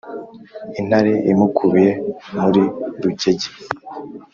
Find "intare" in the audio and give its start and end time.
0.79-1.13